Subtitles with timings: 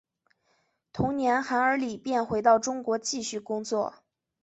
[0.91, 4.01] 同年韩尔礼便回到中国继续工作。